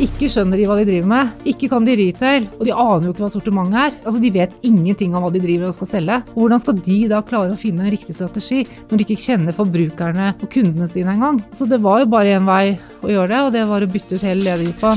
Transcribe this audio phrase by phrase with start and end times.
[0.00, 3.12] ikke skjønner de hva de driver med, ikke kan de retail, og de aner jo
[3.12, 3.96] ikke hva sortimentet er.
[4.00, 6.16] Altså, De vet ingenting om hva de driver og skal selge.
[6.32, 9.56] Og hvordan skal de da klare å finne en riktig strategi når de ikke kjenner
[9.56, 11.40] forbrukerne og kundene sine engang?
[11.52, 14.16] Så det var jo bare én vei å gjøre det, og det var å bytte
[14.16, 14.96] ut hele ledergruppa.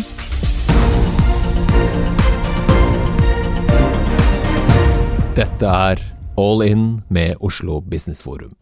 [5.33, 6.03] Dette er
[6.39, 8.53] All In med Oslo Business Forum.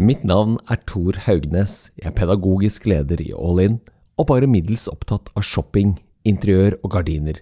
[0.00, 1.90] Mitt navn er Tor Haugnes.
[2.00, 3.82] Jeg er pedagogisk leder i All In,
[4.20, 5.96] og bare middels opptatt av shopping,
[6.28, 7.40] interiør og gardiner.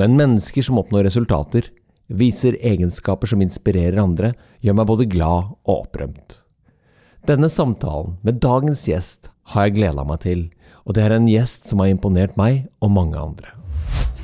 [0.00, 1.68] Men mennesker som oppnår resultater,
[2.12, 6.40] viser egenskaper som inspirerer andre, gjør meg både glad og opprømt.
[7.28, 10.46] Denne samtalen med dagens gjest har jeg gleda meg til,
[10.82, 13.51] og det er en gjest som har imponert meg og mange andre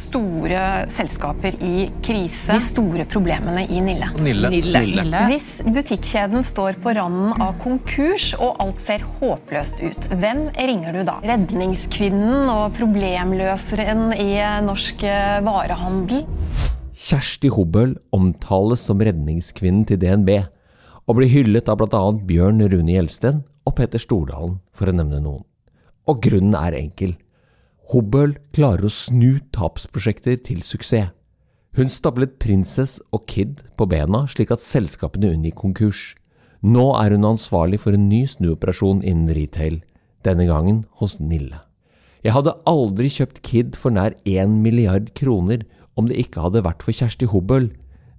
[0.08, 2.54] store selskaper i krise.
[2.54, 4.08] De store problemene i Nille.
[4.22, 4.50] Nille.
[4.52, 4.82] Nille.
[4.86, 5.22] Nille.
[5.30, 11.02] Hvis butikkjeden står på randen av konkurs og alt ser håpløst ut, hvem ringer du
[11.08, 11.18] da?
[11.26, 14.30] Redningskvinnen og problemløseren i
[14.64, 16.24] norsk eh, varehandel?
[16.98, 20.32] Kjersti Hobøl omtales som redningskvinnen til DNB,
[21.08, 22.02] og blir hyllet av bl.a.
[22.28, 25.44] Bjørn Rune Gjelsten og Peter Stordalen, for å nevne noen.
[26.08, 27.14] Og grunnen er enkel.
[27.88, 31.14] Hobøl klarer å snu tapsprosjekter til suksess.
[31.72, 36.00] Hun stablet Princess og Kid på bena slik at selskapene unngikk konkurs.
[36.60, 39.78] Nå er hun ansvarlig for en ny snuoperasjon innen retail,
[40.26, 41.62] denne gangen hos Nille.
[42.26, 45.62] Jeg hadde aldri kjøpt Kid for nær én milliard kroner
[45.96, 47.70] om det ikke hadde vært for Kjersti Hobøl.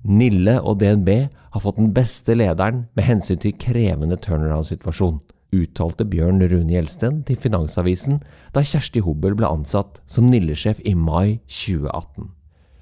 [0.07, 5.19] Nille og DNB har fått den beste lederen med hensyn til krevende turnaround-situasjon
[5.55, 8.19] uttalte Bjørn Rune Gjelsten til Finansavisen
[8.55, 12.29] da Kjersti Hobøl ble ansatt som Nille-sjef i mai 2018.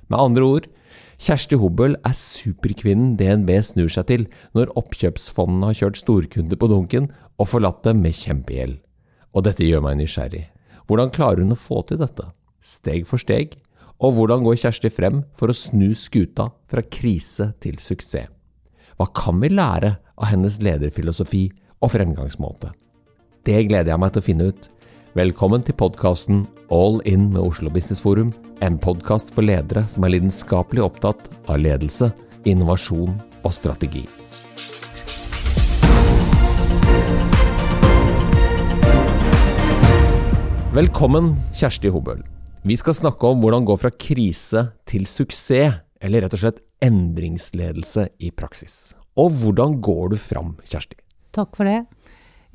[0.07, 0.67] Med andre ord,
[1.17, 7.09] Kjersti Hobøl er superkvinnen DNB snur seg til når oppkjøpsfondene har kjørt storkunder på dunken
[7.37, 8.77] og forlatt dem med kjempegjeld.
[9.35, 10.45] Og dette gjør meg nysgjerrig.
[10.87, 12.29] Hvordan klarer hun å få til dette?
[12.63, 13.57] Steg for steg?
[13.97, 18.29] Og hvordan går Kjersti frem for å snu skuta fra krise til suksess?
[18.97, 21.43] Hva kan vi lære av hennes lederfilosofi
[21.83, 22.71] og fremgangsmåte.
[23.45, 24.67] Det gleder jeg meg til å finne ut.
[25.17, 30.15] Velkommen til podkasten All In med Oslo Business Forum, en podkast for ledere som er
[30.17, 32.11] lidenskapelig opptatt av ledelse,
[32.49, 34.03] innovasjon og strategi.
[40.77, 42.21] Velkommen, Kjersti Hobøl.
[42.67, 48.03] Vi skal snakke om hvordan gå fra krise til suksess, eller rett og slett endringsledelse
[48.21, 48.93] i praksis.
[49.17, 50.99] Og hvordan går du fram, Kjersti?
[51.37, 51.83] Takk for det.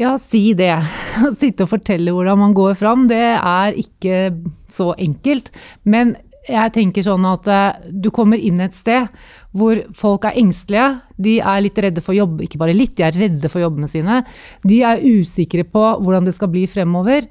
[0.00, 0.74] Ja, si det.
[1.26, 4.32] Å sitte og fortelle hvordan man går fram, det er ikke
[4.72, 5.52] så enkelt.
[5.86, 6.16] Men
[6.48, 9.06] jeg tenker sånn at eh, du kommer inn et sted
[9.54, 10.88] hvor folk er engstelige.
[11.22, 14.22] De er litt redde for jobb, ikke bare litt, de er redde for jobbene sine.
[14.66, 17.28] De er usikre på hvordan det skal bli fremover.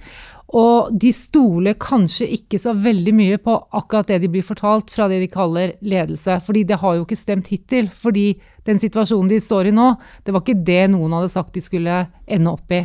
[0.58, 5.08] Og de stoler kanskje ikke så veldig mye på akkurat det de blir fortalt fra
[5.08, 6.40] det de kaller ledelse.
[6.44, 7.88] Fordi det har jo ikke stemt hittil.
[7.88, 8.34] Fordi
[8.68, 9.94] den situasjonen de står i nå,
[10.26, 12.84] det var ikke det noen hadde sagt de skulle ende opp i.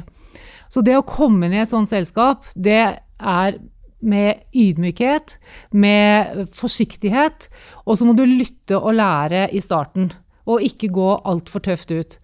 [0.71, 2.85] Så det å komme inn i et sånt selskap, det
[3.17, 3.59] er
[4.07, 5.37] med ydmykhet,
[5.75, 7.49] med forsiktighet,
[7.87, 10.13] og så må du lytte og lære i starten.
[10.47, 12.19] Og ikke gå altfor tøft ut.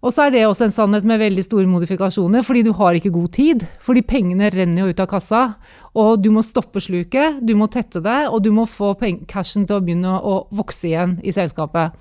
[0.00, 3.12] Og så er det også en sannhet med veldig store modifikasjoner, fordi du har ikke
[3.12, 3.66] god tid.
[3.84, 5.42] Fordi pengene renner jo ut av kassa,
[5.92, 8.94] og du må stoppe sluket, du må tette det, og du må få
[9.28, 11.92] cashen til å begynne å vokse igjen i selskapet.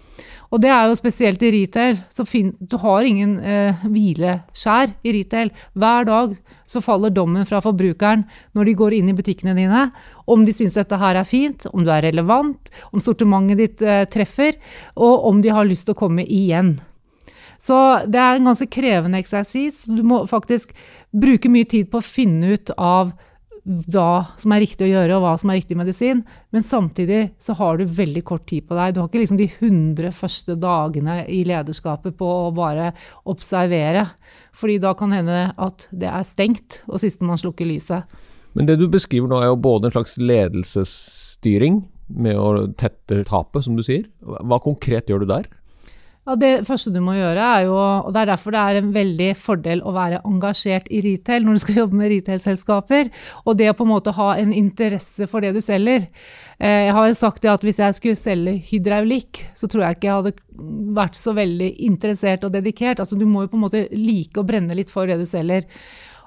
[0.50, 2.00] Og det er jo spesielt i retail.
[2.10, 2.24] så
[2.60, 5.52] Du har ingen eh, hvileskjær i retail.
[5.74, 8.24] Hver dag så faller dommen fra forbrukeren
[8.54, 9.92] når de går inn i butikkene dine,
[10.26, 14.06] om de syns dette her er fint, om du er relevant, om sortimentet ditt eh,
[14.08, 14.56] treffer,
[14.96, 16.78] og om de har lyst til å komme igjen.
[17.60, 17.78] Så
[18.08, 19.84] det er en ganske krevende eksersis.
[19.92, 20.72] Du må faktisk
[21.12, 23.12] bruke mye tid på å finne ut av
[23.70, 26.24] hva som er riktig å gjøre, og hva som er riktig medisin.
[26.56, 28.96] Men samtidig så har du veldig kort tid på deg.
[28.96, 32.94] Du har ikke liksom de 100 første dagene i lederskapet på å bare
[33.30, 34.08] observere.
[34.56, 38.08] Fordi da kan hende at det er stengt, og sistemann slukker lyset.
[38.58, 43.68] Men det du beskriver nå er jo både en slags ledelsesstyring med å tette tapet,
[43.68, 44.08] som du sier.
[44.24, 45.52] Hva konkret gjør du der?
[46.30, 48.92] Ja, Det første du må gjøre, er jo Og det er derfor det er en
[48.94, 53.10] veldig fordel å være engasjert i retail når du skal jobbe med retail-selskaper.
[53.50, 56.06] Og det å på en måte ha en interesse for det du selger.
[56.60, 60.10] Eh, jeg har jo sagt at hvis jeg skulle selge hydraulikk, så tror jeg ikke
[60.10, 60.36] jeg hadde
[61.00, 63.02] vært så veldig interessert og dedikert.
[63.02, 65.66] Altså Du må jo på en måte like å brenne litt for det du selger.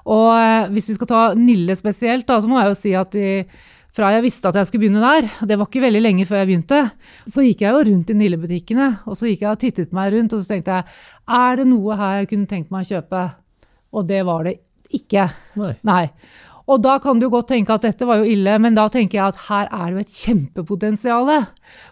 [0.03, 3.15] Og eh, hvis vi skal ta Nille spesielt, da, så må jeg jo si at
[3.15, 3.45] de
[3.93, 6.49] fra jeg visste at jeg skulle begynne der, det var ikke veldig lenge før jeg
[6.49, 6.79] begynte,
[7.29, 10.33] så gikk jeg jo rundt i Nille-butikkene, og så gikk jeg og tittet meg rundt,
[10.33, 10.87] og så tenkte jeg
[11.43, 13.27] er det noe her jeg kunne tenkt meg å kjøpe?
[13.93, 14.57] Og det var det
[14.93, 15.27] ikke.
[15.61, 15.75] Nei.
[15.85, 16.07] Nei.
[16.63, 19.33] Og da kan du godt tenke at dette var jo ille, men da tenker jeg
[19.33, 21.31] at her er det jo et kjempepotensial.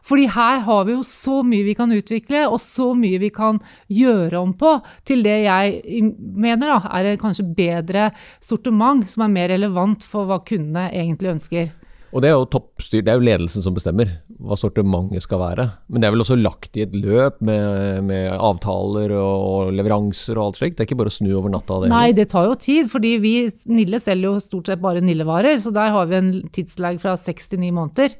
[0.08, 3.60] Fordi her har vi jo så mye vi kan utvikle, og så mye vi kan
[3.92, 4.78] gjøre om på
[5.08, 8.10] til det jeg mener da, er kanskje bedre
[8.40, 11.72] sortiment, som er mer relevant for hva kundene egentlig ønsker.
[12.12, 14.10] Og det er jo toppstyr, det er jo ledelsen som bestemmer
[14.42, 15.66] hva sortimentet skal være.
[15.92, 20.50] Men det er vel også lagt i et løp med, med avtaler og leveranser og
[20.50, 20.78] alt slikt?
[20.78, 21.78] Det er ikke bare å snu over natta?
[21.84, 22.90] Det Nei, det tar jo tid.
[22.92, 23.34] fordi vi
[23.72, 25.60] Nille selger jo stort sett bare Nille-varer.
[25.62, 28.18] Så der har vi en tidslag fra seks til ni måneder.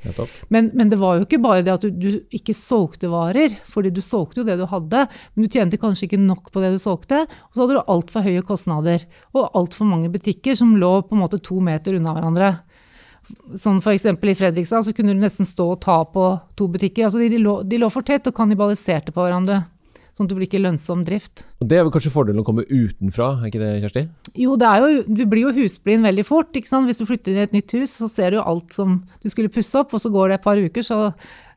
[0.54, 3.92] Men, men, det var jo ikke bare det at du, du, ikke solgte varer, fordi
[3.92, 5.08] du solgte jo det du hadde.
[5.36, 7.26] Men du tjente kanskje ikke nok på det du solgte.
[7.50, 9.04] Og så hadde du altfor høye kostnader.
[9.36, 12.54] Og altfor mange butikker som lå på en måte to meter unna hverandre.
[13.56, 14.08] Sånn f.eks.
[14.12, 16.26] i Fredrikstad så kunne du nesten stå og ta på
[16.58, 17.08] to butikker.
[17.08, 19.62] Altså de, de, lå, de lå for tett og kannibaliserte på hverandre.
[20.12, 21.46] Sånn at det blir ikke lønnsom drift.
[21.64, 24.04] Og Det er vel kanskje fordelen å komme utenfra, er ikke det Kjersti?
[24.44, 26.52] Jo, det jo, du blir jo husblind veldig fort.
[26.52, 29.54] Hvis du flytter inn i et nytt hus, så ser du alt som du skulle
[29.54, 31.00] pusse opp, og så går det et par uker, så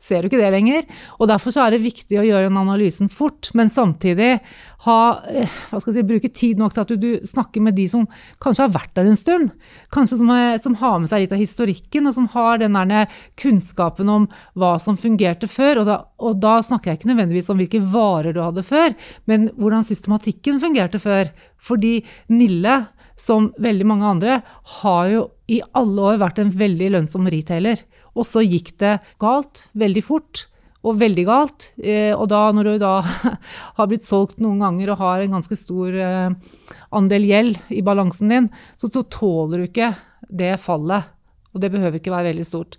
[0.05, 0.85] ser du ikke det lenger.
[1.19, 4.37] Og Derfor er det viktig å gjøre den analysen fort, men samtidig
[4.85, 4.99] ha,
[5.33, 5.49] eh,
[5.81, 8.05] si, bruke tid nok til at du, du, snakker med de som
[8.43, 9.55] kanskje har vært der en stund.
[9.95, 13.09] Kanskje som, er, som, har med seg litt av historikken, og som har den der
[13.41, 14.29] kunnskapen om
[14.61, 15.83] hva som fungerte før.
[15.83, 18.93] Og da, og da snakker jeg ikke nødvendigvis om hvilke varer du hadde før,
[19.31, 21.33] men hvordan systematikken fungerte før.
[21.65, 21.97] Fordi
[22.35, 22.83] Nille,
[23.17, 24.39] som veldig mange andre,
[24.83, 27.81] har jo i alle år vært en veldig lønnsom retailer.
[28.15, 30.47] Og så gikk det galt veldig fort,
[30.85, 31.71] og veldig galt.
[31.81, 32.95] Eh, og da, når du da
[33.79, 36.55] har blitt solgt noen ganger og har en ganske stor eh,
[36.95, 39.95] andel gjeld i balansen din, så, så tåler du ikke
[40.29, 41.11] det fallet.
[41.55, 42.79] Og det behøver ikke være veldig stort.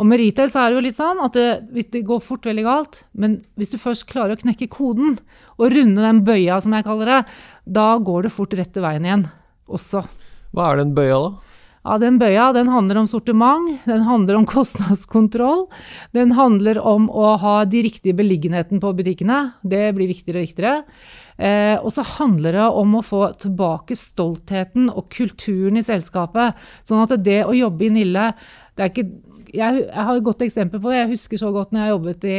[0.00, 2.64] Og med retail så er det jo litt sånn at det, det, går fort veldig
[2.64, 5.18] galt, men hvis du først klarer å knekke koden
[5.58, 7.20] og runde den bøya, som jeg kaller det,
[7.68, 9.26] da går det fort rette veien igjen
[9.68, 10.02] også.
[10.56, 11.49] Hva er den bøya, da?
[11.80, 15.64] Ja, Den bøya den handler om sortiment, den handler om kostnadskontroll.
[16.12, 19.54] Den handler om å ha de riktige beliggenheten på butikkene.
[19.64, 20.74] Det blir viktigere og viktigere.
[21.40, 26.58] Eh, og så handler det om å få tilbake stoltheten og kulturen i selskapet.
[26.84, 28.26] Sånn at det å jobbe i Nille
[28.76, 29.06] det er ikke,
[29.50, 30.98] jeg, jeg, har et godt eksempel på det.
[30.98, 32.36] Jeg husker så godt når jeg jobbet i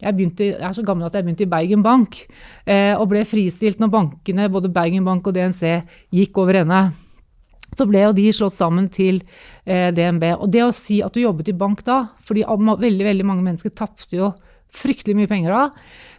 [0.00, 2.18] jeg, begynte, jeg er så gammel at jeg begynte i Bergen Bank,
[2.64, 5.62] eh, og ble fristilt når bankene, både Bergen Bank og DNC,
[6.16, 6.80] gikk over ende
[7.76, 9.22] så ble jo de slått sammen til
[9.64, 10.26] eh, DNB.
[10.38, 13.74] Og det å si at du jobbet i bank da, fordi veldig, veldig mange mennesker
[13.74, 14.32] tapte jo
[14.74, 15.64] fryktelig mye penger da,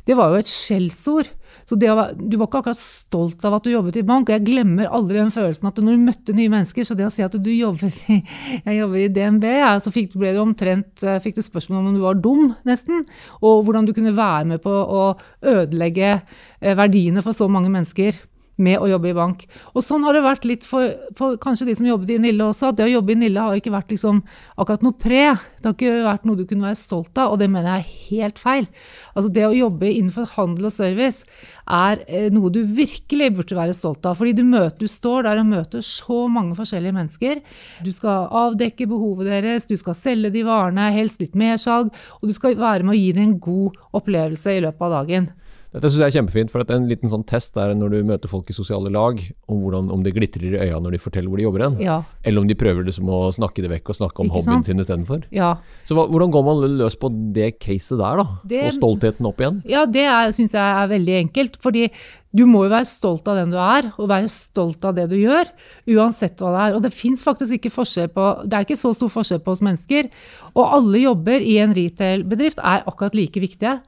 [0.07, 1.29] det var jo et skjellsord.
[1.67, 4.27] Så var, du var ikke akkurat stolt av at du jobbet i bank.
[4.27, 7.11] Og jeg glemmer aldri den følelsen at når du møtte nye mennesker, så det å
[7.13, 8.17] si at du jobbet i,
[8.65, 11.95] jeg jobber i DNB, ja, så fikk, ble du omtrent eh, fikk du spørsmål om
[11.95, 13.05] du var dum, nesten.
[13.39, 15.05] Og hvordan du kunne være med på å
[15.53, 18.19] ødelegge eh, verdiene for så mange mennesker
[18.63, 19.43] med å jobbe i bank.
[19.73, 22.71] Og sånn har det vært litt for, for, kanskje de som jobbet i Nille også.
[22.71, 24.21] at Det å jobbe i Nille har ikke vært liksom
[24.55, 25.23] akkurat noe pre.
[25.59, 27.95] Det har ikke vært noe du kunne være stolt av, og det mener jeg er
[28.11, 28.69] helt feil.
[29.15, 31.25] Altså Det å jobbe innenfor handel og service
[31.71, 34.17] er eh, noe du virkelig burde være stolt av.
[34.19, 37.43] Fordi du, møter, du står der og møter så mange forskjellige mennesker.
[37.85, 42.35] Du skal avdekke behovet deres, du skal selge de varene, helst litt mersalg, og du
[42.35, 45.31] skal være med å gi dem en god opplevelse i løpet av dagen.
[45.71, 48.49] Dette syns jeg er kjempefint, for en liten sånn test er når du møter folk
[48.51, 51.45] i sosiale lag, om, hvordan, om det glitrer i øya når de forteller hvor de
[51.45, 51.77] jobber hen.
[51.79, 52.01] Ja.
[52.27, 54.67] Eller om de prøver liksom å snakke det vekk og snakke om Ikke hobbyen sant?
[54.67, 55.23] sin istedenfor.
[55.31, 55.53] Ja.
[55.87, 58.27] Så hva, hvordan går man løs på det caset der, da?
[58.51, 59.61] Det, Få stoltheten opp igjen?
[59.71, 60.03] Ja, det
[60.35, 61.55] syns jeg er veldig enkelt.
[61.63, 61.87] fordi
[62.31, 65.17] du må jo være stolt av den du er, og være stolt av det du
[65.19, 65.49] gjør.
[65.91, 66.75] Uansett hva det er.
[66.77, 69.63] Og det fins faktisk ikke forskjell på Det er ikke så stor forskjell på oss
[69.65, 70.07] mennesker.
[70.55, 73.81] Og alle jobber i en retail-bedrift er akkurat like viktige.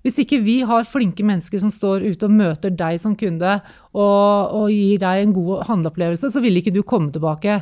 [0.00, 3.58] Hvis ikke vi har flinke mennesker som står ute og møter deg som kunde
[3.92, 7.58] og, og gir deg en god handleopplevelse, så vil ikke du komme tilbake.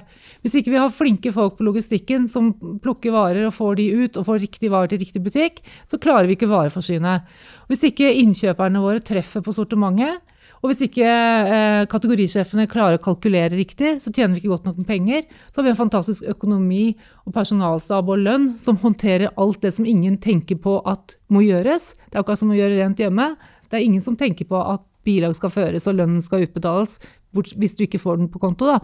[0.46, 2.52] Hvis ikke vi har flinke folk på logistikken som
[2.84, 6.30] plukker varer og får de ut og får riktig varer til riktig butikk, så klarer
[6.30, 7.26] vi ikke vareforsynet.
[7.66, 10.22] Hvis ikke innkjøperne våre treffer på sortimentet,
[10.58, 14.80] og hvis ikke eh, kategorisjefene klarer å kalkulere riktig, så tjener vi ikke godt nok
[14.80, 15.22] med penger.
[15.50, 16.82] Så har vi en fantastisk økonomi
[17.24, 21.92] og personalstab og lønn som håndterer alt det som ingen tenker på at må gjøres.
[22.08, 23.30] Det er akkurat som å gjøre rent hjemme.
[23.68, 26.98] Det er ingen som tenker på at bilag skal føres og lønnen skal utbetales
[27.36, 28.66] hvis du ikke får den på konto.
[28.66, 28.78] Da.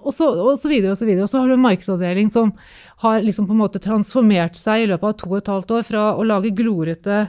[0.00, 1.26] Og, så, og så videre og så videre.
[1.26, 2.54] Og så har du en markedsavdeling som
[3.04, 5.84] har liksom på en måte transformert seg i løpet av to og et halvt år
[5.86, 7.26] fra å lage glorete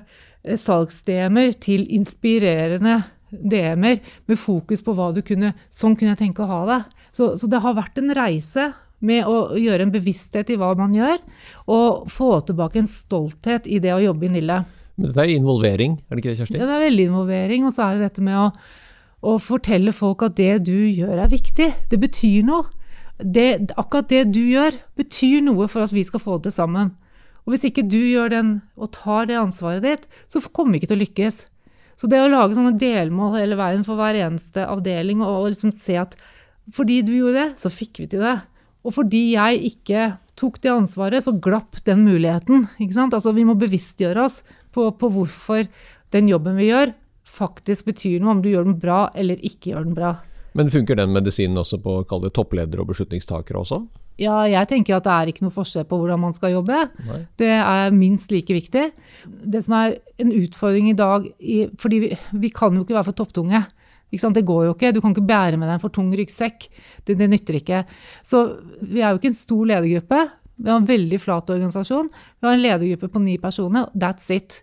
[0.60, 3.02] salgsstemer til inspirerende
[3.34, 4.00] DM-er
[4.30, 6.80] med fokus på hva du kunne Sånn kunne jeg tenke å ha det.
[7.16, 8.72] Så, så, det har vært en reise
[9.04, 11.18] med å gjøre en bevissthet i hva man gjør,
[11.74, 14.62] og få tilbake en stolthet i det å jobbe i Nille.
[14.96, 16.62] Men dette er involvering, er det ikke det, Kjersti?
[16.62, 17.68] Ja, det er veldig involvering.
[17.68, 18.48] Og så er det dette med å,
[19.26, 21.70] å fortelle folk at det du gjør er viktig.
[21.92, 22.70] Det betyr noe.
[23.18, 26.94] det, akkurat det du gjør, betyr noe for at vi skal få det sammen.
[27.44, 30.94] Og hvis ikke du gjør den og tar det ansvaret ditt, så kommer vi ikke
[30.94, 31.40] til å lykkes.
[32.00, 36.00] Så det å lage sånne delmål hele veien for hver eneste avdeling, og liksom se
[36.02, 36.18] at
[36.74, 38.38] fordi du gjorde det, så fikk vi til det.
[38.84, 40.10] Og fordi jeg ikke
[40.40, 42.68] tok det ansvaret, så glapp den muligheten.
[42.80, 43.16] Ikke sant?
[43.16, 44.42] Altså, vi må bevisstgjøre oss
[44.74, 45.68] på, på hvorfor
[46.16, 46.94] den jobben vi gjør,
[47.28, 50.16] faktisk betyr noe, om du gjør den bra eller ikke gjør den bra.
[50.54, 53.82] Men funker den medisinen også på toppledere og beslutningstakere også?
[54.22, 56.84] Ja, jeg tenker at det er ikke noe forskjell på hvordan man skal jobbe.
[57.08, 57.22] Nei.
[57.40, 58.84] Det er minst like viktig.
[59.26, 61.26] Det som er en utfordring i dag,
[61.82, 62.12] fordi vi,
[62.44, 63.64] vi kan jo ikke være for topptunge.
[64.14, 64.92] Det går jo ikke.
[64.94, 66.68] Du kan ikke bære med deg en for tung ryggsekk.
[67.02, 67.82] Det, det, nytter ikke.
[68.22, 68.44] Så
[68.82, 70.20] vi er jo ikke en stor ledergruppe.
[70.62, 72.12] Vi har en veldig flat organisasjon.
[72.14, 73.90] Vi har en ledergruppe på ni personer.
[73.98, 74.60] That's it.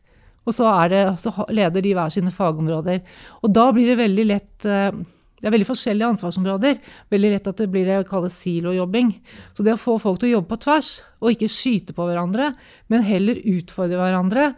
[0.47, 3.02] Og så, det, så leder de hver sine fagområder.
[3.42, 4.95] Og da blir det veldig lett eh,
[5.40, 6.80] det er veldig forskjellige ansvarsområder.
[7.12, 9.14] Veldig lett at det blir det kalles silojobbing.
[9.56, 12.52] Så det å få folk til å jobbe på tvers, og ikke skyte på hverandre,
[12.92, 14.50] men heller utfordre hverandre,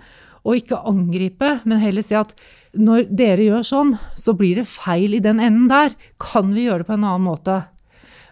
[0.42, 2.34] og ikke angripe, men heller si at
[2.72, 5.94] når dere gjør sånn, så blir det feil i den enden der.
[6.22, 7.60] Kan vi gjøre det på en annen måte?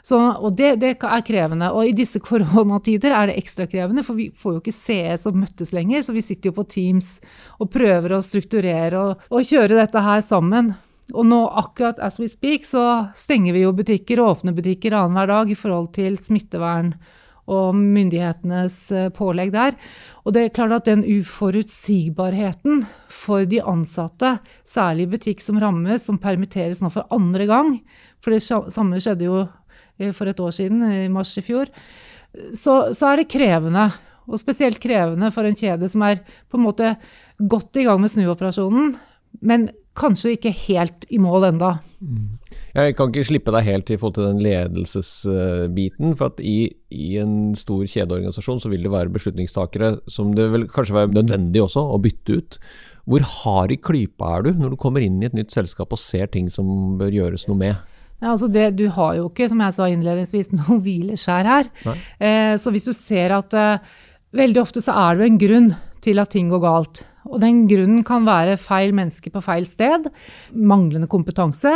[0.02, 1.70] Så, og det, det, er krevende.
[1.76, 5.38] Og i disse koronatider er det ekstra krevende, for vi får jo ikke sees og
[5.38, 6.02] møttes lenger.
[6.02, 7.18] Så vi sitter jo på Teams
[7.60, 10.72] og prøver å strukturere og, og kjøre dette her sammen.
[11.14, 15.30] Og nå akkurat as we speak, så stenger vi jo butikker og åpner butikker annenhver
[15.30, 16.92] dag i forhold til smittevern
[17.50, 19.76] og myndighetenes eh, pålegg der.
[20.22, 24.36] Og det er klart at den uforutsigbarheten for de ansatte,
[24.66, 27.74] særlig i butikk som rammes, som permitteres nå for andre gang,
[28.22, 31.72] for det samme skjedde jo eh, for et år siden, i mars i fjor,
[32.54, 33.88] så, så er det krevende.
[34.30, 36.92] Og spesielt krevende for en kjede som er på en måte
[37.40, 38.92] godt i gang med snuoperasjonen,
[39.42, 41.74] men kanskje ikke helt i mål enda.
[42.00, 42.28] Mm.
[42.70, 46.14] Jeg kan ikke slippe deg helt i forhold til den ledelsesbiten.
[46.18, 50.68] For at i, i, en stor kjedeorganisasjon så vil det være beslutningstakere som det vil
[50.70, 52.60] kanskje være nødvendig også å bytte ut.
[53.10, 56.02] Hvor hard i klypa er du når du kommer inn i et nytt selskap og
[56.02, 57.98] ser ting som bør gjøres noe med?
[58.20, 61.70] Ja, altså det, du har jo ikke, som jeg sa innledningsvis, noe hvileskjær her.
[62.20, 63.94] Eh, så hvis du ser at eh,
[64.36, 65.70] veldig ofte så er det jo en grunn
[66.04, 67.02] til at ting går galt.
[67.28, 70.08] Og den grunnen kan være feil menneske på feil sted,
[70.56, 71.74] manglende kompetanse,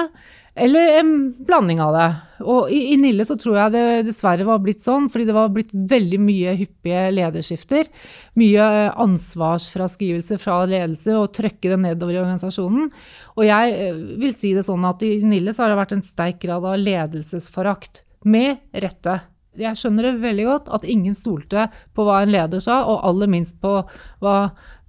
[0.54, 1.10] eller en
[1.42, 2.06] blanding av det.
[2.46, 5.50] Og i, i Nille så tror jeg det dessverre var blitt sånn, fordi det var
[5.54, 7.90] blitt veldig mye hyppige lederskifter.
[8.38, 8.68] Mye
[9.04, 12.88] ansvarsfraskrivelse fra ledelse og trøkke det nedover i organisasjonen.
[13.34, 16.06] Og jeg eh, vil si det sånn at i Nille så har det vært en
[16.06, 18.04] sterk grad av ledelsesforakt.
[18.24, 19.18] Med rette.
[19.60, 23.30] Jeg skjønner det veldig godt at ingen stolte på hva en leder sa, og aller
[23.30, 23.76] minst på
[24.24, 24.36] hva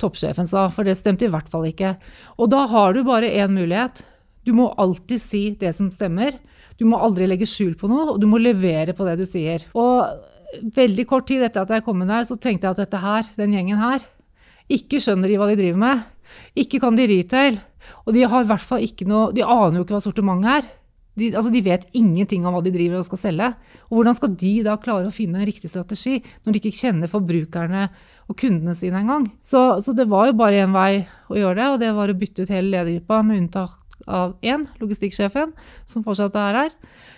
[0.01, 1.95] toppsjefen sa, for det stemte i hvert fall ikke.
[2.39, 4.03] Og da har du bare én mulighet.
[4.45, 6.37] Du må alltid si det som stemmer.
[6.79, 9.63] Du må aldri legge skjul på noe, og du må levere på det du sier.
[9.77, 13.01] Og veldig kort tid etter at jeg kom inn her, så tenkte jeg at dette
[13.01, 14.03] her, den gjengen her,
[14.71, 16.03] ikke skjønner de hva de driver med.
[16.57, 17.59] Ikke kan de retail.
[18.05, 20.69] Og de har i hvert fall ikke noe De aner jo ikke hva sortimentet er.
[21.15, 23.47] De, altså de, vet ingenting om hva de driver og skal selge.
[23.87, 27.11] Og hvordan skal de da klare å finne en riktig strategi når de ikke kjenner
[27.11, 27.87] forbrukerne
[28.27, 29.29] og kundene sine engang?
[29.47, 32.19] Så, så det var jo bare én vei å gjøre det, og det var å
[32.19, 33.81] bytte ut hele ledergruppa med unntak
[34.11, 35.53] av én, logistikksjefen,
[35.89, 36.75] som fortsatt er her.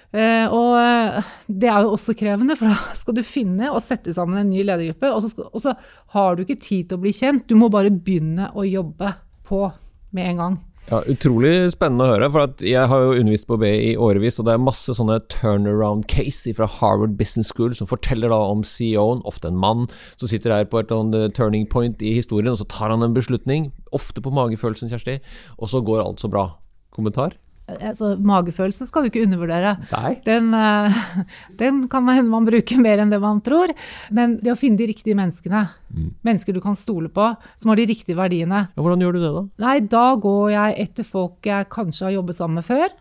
[0.08, 4.14] Uh, og uh, det er jo også krevende, for da skal du finne og sette
[4.16, 5.10] sammen en ny ledergruppe.
[5.12, 5.74] Og og så
[6.14, 9.12] har du ikke tid til å bli kjent, du må bare begynne å jobbe
[9.48, 9.66] på
[10.16, 10.58] med en gang.
[10.88, 12.30] Ja, Utrolig spennende å høre.
[12.32, 16.06] for Jeg har jo undervist på BI i årevis, og det er masse sånne turnaround
[16.08, 20.56] case fra Harvard Business School som forteller da om CEO-en, ofte en mann, som sitter
[20.56, 24.24] her på et eh, turning point i historien, og så tar han en beslutning, ofte
[24.24, 25.20] på magefølelsen, Kjersti,
[25.60, 26.48] og så går alt så bra.
[26.96, 27.36] Kommentar?
[27.68, 29.76] Altså, magefølelse skal du ikke undervurdere.
[30.26, 31.00] Den, uh,
[31.62, 33.74] den, kan man hende man bruker mer enn det man tror.
[34.14, 36.12] Men det å finne de riktige menneskene, mm.
[36.28, 39.34] mennesker du kan stole på, som har de riktige verdiene ja, Hvordan gjør du det,
[39.36, 39.44] da?
[39.66, 42.96] Nei, Da går jeg etter folk jeg kanskje har jobbet sammen med før.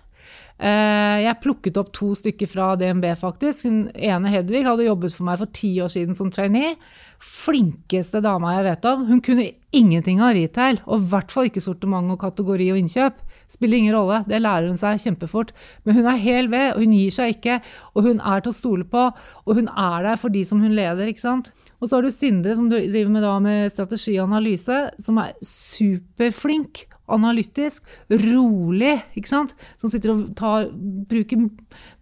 [0.57, 3.67] Uh, jeg plukket opp to stykker fra DNB, faktisk.
[3.69, 6.79] Hun ene, Hedvig, hadde jobbet for meg for ti år siden som trainee.
[7.21, 9.05] Flinkeste dama jeg vet om.
[9.11, 13.21] Hun kunne ingenting av retail, og i hvert fall ikke sortiment og kategori og innkjøp.
[13.51, 15.53] Spiller ingen rolle, det lærer hun seg kjempefort.
[15.87, 17.61] Men hun er hel ved, og hun gir seg ikke.
[17.95, 19.07] Og hun er til å stole på,
[19.47, 21.07] og hun er der for de som hun leder.
[21.07, 21.53] ikke sant?
[21.81, 26.87] Og så har du Sindre, som driver med, da, med strategianalyse, som er superflink.
[27.13, 29.53] Analytisk, rolig, ikke sant?
[29.79, 30.65] som sitter og tar,
[31.07, 31.45] bruker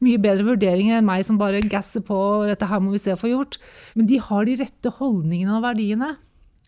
[0.00, 2.16] mye bedre vurderinger enn meg, som bare gasser på
[2.48, 3.58] 'dette her må vi se å få gjort'.
[4.00, 6.14] Men de har de rette holdningene og verdiene.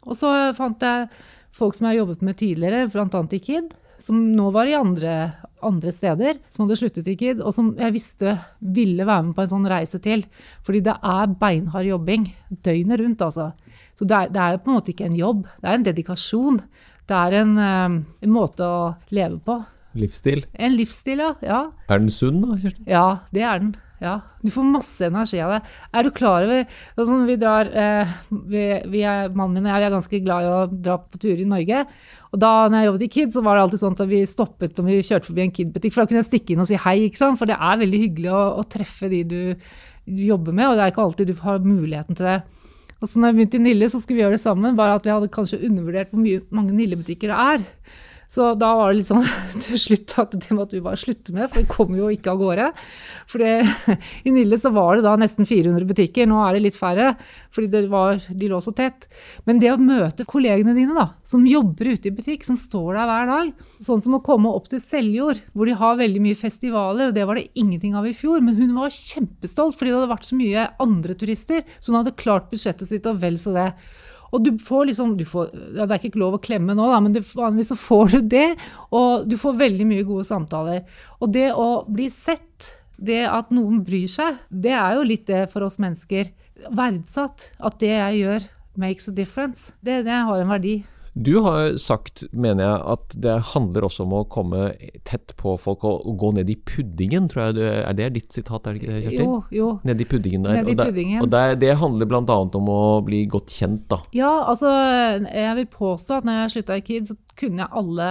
[0.04, 1.08] Og så fant jeg
[1.56, 3.22] folk som jeg har jobbet med tidligere, bl.a.
[3.32, 5.16] i KID, som nå var i andre
[5.64, 9.44] andre steder, som hadde sluttet i KID, og som jeg visste ville være med på
[9.44, 10.24] en sånn reise til.
[10.66, 12.28] Fordi det er beinhard jobbing
[12.66, 13.50] døgnet rundt, altså.
[13.96, 16.60] Så det er, det er på en måte ikke en jobb, det er en dedikasjon.
[17.06, 19.60] Det er en, eh, en måte å leve på.
[19.96, 20.44] Livsstil.
[20.52, 21.32] En livsstil, ja.
[21.40, 21.60] ja.
[21.88, 22.88] Er den sunn, da, Kirsten?
[22.90, 23.74] Ja, det er den.
[24.00, 25.60] Ja, Du får masse energi av det.
[25.96, 26.66] Er du klar over
[27.08, 30.44] sånn vi drar, eh, vi, vi er, Mannen min og jeg vi er ganske glad
[30.44, 31.86] i å dra på turer i Norge.
[32.32, 34.82] Og da når jeg jobbet i KID, så var det alltid sånn at vi stoppet
[34.82, 35.94] om vi kjørte forbi en KID-butikk.
[35.94, 37.40] For da kunne jeg stikke inn og si hei, ikke sant?
[37.40, 39.40] for det er veldig hyggelig å, å treffe de du,
[40.04, 40.68] du, jobber med.
[40.68, 42.40] Og det er ikke alltid du har muligheten til det.
[43.00, 45.08] Og så når vi begynte i Nille, så skulle vi gjøre det sammen, bare at
[45.08, 47.64] vi hadde kanskje undervurdert hvor mye, mange Nille-butikker det er.
[48.26, 49.24] Så da var det litt sånn
[49.64, 52.40] til slutt at det måtte vi bare slutte med, for vi kom jo ikke av
[52.40, 52.68] gårde.
[53.30, 53.44] For
[54.26, 57.12] i Nille så var det da nesten 400 butikker, nå er det litt færre,
[57.54, 59.06] fordi var, de lå så tett.
[59.46, 63.10] Men det å møte kollegene dine da, som jobber ute i butikk, som står der
[63.10, 63.52] hver dag,
[63.86, 67.26] sånn som å komme opp til Seljord, hvor de har veldig mye festivaler, og det
[67.28, 70.40] var det ingenting av i fjor, men hun var kjempestolt fordi det hadde vært så
[70.40, 73.70] mye andre turister, så hun hadde klart budsjettet sitt og vel så det.
[74.34, 77.02] Og du får liksom du får, ja, Det er ikke lov å klemme nå, da,
[77.02, 78.48] men du, vanligvis så får du det.
[78.96, 80.82] Og du får veldig mye gode samtaler.
[81.20, 85.46] Og det å bli sett, det at noen bryr seg, det er jo litt det
[85.52, 86.32] for oss mennesker.
[86.72, 87.50] Verdsatt.
[87.60, 89.72] At det jeg gjør makes a difference.
[89.84, 90.78] Det, det har en verdi.
[91.16, 94.66] Du har sagt, mener jeg, at det handler også om å komme
[95.08, 97.56] tett på folk og, og gå ned i puddingen, tror jeg.
[97.56, 99.22] Det, er det ditt sitat, er det ikke Kjersti?
[99.22, 99.68] Jo, jo.
[99.88, 100.58] Ned i puddingen der.
[100.60, 101.22] Ned i puddingen.
[101.24, 102.36] Og, der, og der, det handler bl.a.
[102.60, 104.02] om å bli godt kjent, da.
[104.16, 108.10] Ja, altså jeg vil påstå at når jeg slutta i KID, så kunne jeg alle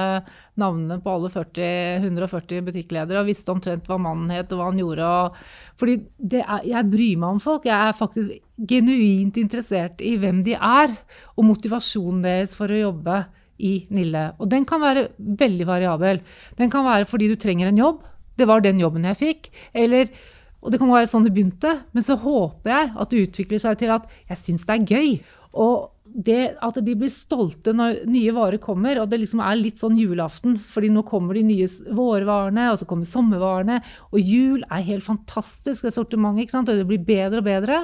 [0.62, 4.82] navnene på alle 40, 140 butikkledere og visste omtrent hva mannen het og hva han
[4.82, 5.14] gjorde.
[5.14, 5.40] Og,
[5.82, 6.00] fordi
[6.42, 7.70] er, jeg bryr meg om folk.
[7.70, 10.94] Jeg er faktisk genuint interessert i hvem de er,
[11.36, 13.24] og motivasjonen deres for å jobbe
[13.64, 14.30] i Nille.
[14.40, 16.22] Og den kan være veldig variabel.
[16.60, 18.04] Den kan være fordi du trenger en jobb.
[18.36, 19.50] Det var den jobben jeg fikk.
[19.76, 20.12] Eller,
[20.60, 21.72] og det kan være sånn det begynte.
[21.96, 25.12] Men så håper jeg at det utvikler seg til at jeg syns det er gøy.
[25.56, 29.80] Og det at de blir stolte når nye varer kommer, og det liksom er litt
[29.82, 33.82] sånn julaften, fordi nå kommer de nye vårvarene, og så kommer sommervarene,
[34.14, 37.82] og jul er helt fantastisk, det sortimentet, ikke og det blir bedre og bedre.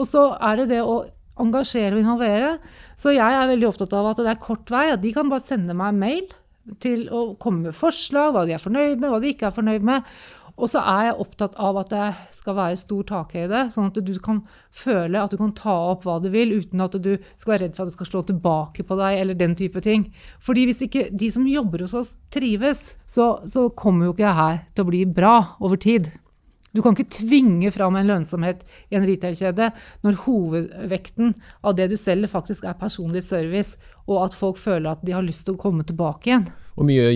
[0.00, 1.02] Og så er det det å
[1.40, 2.56] engasjere og involvere.
[2.98, 5.44] Så jeg er veldig opptatt av at det er kort vei, at de kan bare
[5.44, 6.28] sende meg mail
[6.82, 9.86] til å komme med forslag, hva de er fornøyd med, hva de ikke er fornøyd
[9.86, 10.04] med.
[10.60, 14.12] Og så er jeg opptatt av at det skal være stor takhøyde, sånn at du
[14.20, 14.42] kan
[14.76, 17.78] føle at du kan ta opp hva du vil, uten at du skal være redd
[17.78, 20.10] for at det skal slå tilbake på deg, eller den type ting.
[20.44, 24.40] Fordi hvis ikke de som jobber hos oss, trives, så, så kommer jo ikke jeg
[24.42, 26.12] her til å bli bra over tid.
[26.76, 29.70] Du kan ikke tvinge fram en lønnsomhet i en retail-kjede
[30.06, 31.34] når hovedvekten
[31.66, 33.78] av det du selger, faktisk er personlig service,
[34.10, 36.50] og at folk føler at de har lyst til å komme tilbake igjen.
[36.80, 37.08] Hvor mye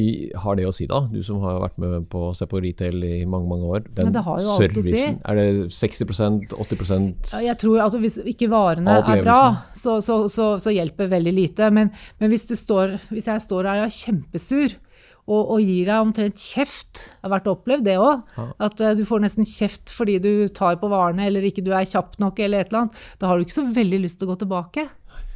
[0.43, 1.05] har det å si, da?
[1.09, 3.85] Du som har vært med på å se på retail i mange mange år.
[3.97, 5.05] Den ja, det har jo å si.
[5.25, 6.93] Er det 60% 80
[7.33, 9.39] ja, Jeg tror altså Hvis ikke varene er bra,
[9.73, 11.71] så, så, så, så hjelper veldig lite.
[11.73, 14.77] Men, men hvis, står, hvis, jeg står her og er kjempesur,
[15.25, 17.07] og, og, gir deg omtrent kjeft.
[17.09, 18.35] Jeg har vært opplevd det òg.
[18.63, 21.89] At uh, du får nesten kjeft fordi du tar på varene eller ikke du er
[21.89, 23.07] kjapp nok eller et eller annet.
[23.21, 24.89] Da har du ikke så veldig lyst til å gå tilbake.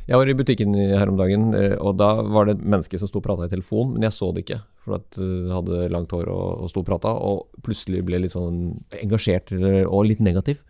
[0.09, 3.11] Jeg var i butikken her om dagen, eh, og da var det et menneske som
[3.11, 4.62] sto og prata i telefon, men jeg så det ikke.
[4.87, 8.22] For at jeg eh, hadde langt hår og, og sto og prata, og plutselig ble
[8.22, 8.70] litt sånn
[9.03, 10.62] engasjert og litt negativ.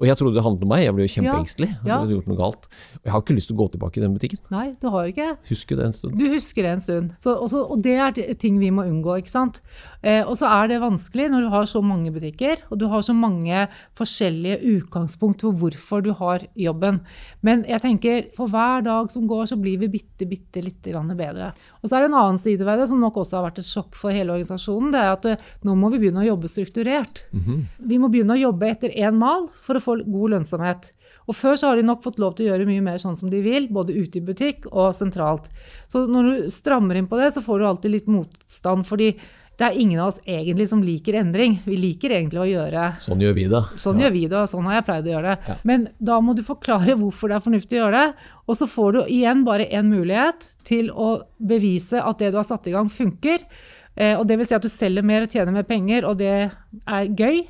[0.00, 1.70] Og jeg trodde det handlet om meg, jeg ble jo kjempeengstelig.
[1.74, 1.98] Ja, ja.
[2.02, 2.68] Hadde gjort noe galt.
[2.98, 4.40] Og jeg har ikke lyst til å gå tilbake i den butikken.
[4.54, 5.28] Nei, du har ikke.
[5.50, 6.16] Husker det en stund.
[6.18, 7.12] Du husker det en stund.
[7.22, 9.60] Så, også, og det er ting vi må unngå, ikke sant.
[10.02, 13.04] Eh, og så er det vanskelig når du har så mange butikker, og du har
[13.06, 13.66] så mange
[13.98, 17.00] forskjellige utgangspunkt for hvorfor du har jobben.
[17.46, 21.52] Men jeg tenker, for hver dag som går, så blir vi bitte, bitte litt bedre.
[21.80, 23.68] Og så er det en annen side ved det, som nok også har vært et
[23.68, 24.92] sjokk for hele organisasjonen.
[24.92, 27.24] Det er at eh, nå må vi begynne å jobbe strukturert.
[27.32, 27.62] Mm -hmm.
[27.78, 30.90] Vi må begynne å jobbe etter én mal for å få god lønnsomhet.
[31.24, 33.30] Og Før så har de nok fått lov til å gjøre mye mer sånn som
[33.32, 35.48] de vil, både ute i butikk og sentralt.
[35.88, 38.86] Så når du strammer inn på det, så får du alltid litt motstand.
[38.86, 39.14] fordi
[39.54, 41.60] det er ingen av oss egentlig som liker endring.
[41.62, 43.60] Vi liker egentlig å gjøre Sånn gjør vi det.
[43.78, 44.06] Sånn ja.
[44.06, 45.52] gjør vi det, og sånn har jeg pleid å gjøre det.
[45.52, 45.56] Ja.
[45.70, 48.32] Men da må du forklare hvorfor det er fornuftig å gjøre det.
[48.48, 52.48] Og så får du igjen bare én mulighet til å bevise at det du har
[52.48, 53.46] satt i gang, funker.
[53.94, 56.34] Eh, og det vil si at du selger mer og tjener mer penger, og det
[56.34, 57.44] er gøy.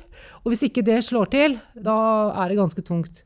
[0.45, 1.97] Og hvis ikke det slår til, da
[2.37, 3.23] er det ganske tungt.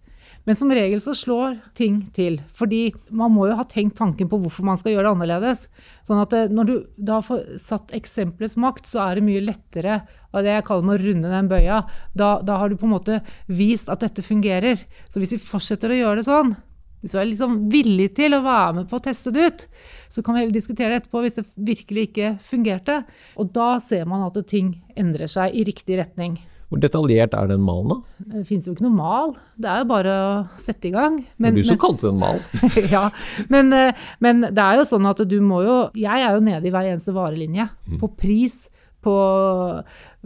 [0.47, 2.39] Men som regel så slår ting til.
[2.55, 5.65] Fordi man må jo ha tenkt tanken på hvorfor man skal gjøre det annerledes.
[6.08, 6.73] Sånn at eh, når du
[7.10, 10.95] da får satt eksempelets makt, så er det mye lettere av det jeg kaller med
[10.95, 11.84] å runde den bøya.
[12.17, 14.82] Da, da har du på en måte vist at dette fungerer.
[15.12, 16.55] Så hvis vi fortsetter å gjøre det sånn,
[16.99, 19.69] hvis du er liksom villig til å være med på å teste det ut,
[20.12, 23.03] så kan vi heller diskutere det etterpå hvis det virkelig ikke fungerte.
[23.39, 26.39] Og da ser man at ting endrer seg i riktig retning.
[26.69, 28.25] Hvor detaljert er den malen, da?
[28.36, 31.17] Det finnes jo ikke noe mal, det er jo bare å sette i gang.
[31.41, 32.38] Men, det er du som kalte den mal.
[32.95, 33.08] ja,
[33.49, 36.69] men, eh, men, det er jo sånn at du må jo Jeg er jo nede
[36.69, 37.65] i hver eneste varelinje.
[37.89, 37.97] Mm.
[38.03, 38.67] På pris,
[39.01, 39.15] på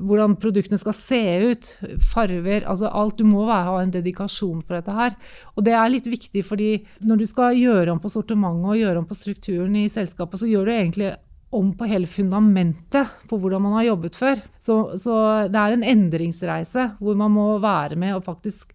[0.04, 1.70] hvordan produktene skal se ut,
[2.12, 3.20] farger, altså alt.
[3.22, 5.16] Du må ha en dedikasjon for dette her.
[5.56, 6.72] Og det er litt viktig, fordi
[7.06, 10.50] når du skal gjøre om på sortimentet og gjøre om på strukturen i selskapet, så
[10.50, 11.14] gjør du egentlig
[11.56, 14.42] om på hele fundamentet på hvordan man har jobbet før.
[14.64, 15.16] Så, så
[15.52, 18.74] det er en endringsreise hvor man må være med og faktisk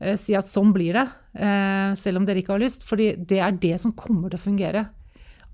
[0.00, 1.06] eh, si at sånn blir det,
[1.40, 2.86] eh, selv om dere ikke har lyst.
[2.88, 4.86] fordi det er det som kommer til å fungere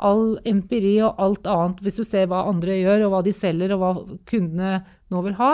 [0.04, 3.74] all empiri og alt annet, hvis du ser hva andre gjør, og hva de selger,
[3.74, 3.92] og hva
[4.28, 4.80] kundene
[5.12, 5.52] nå vil ha,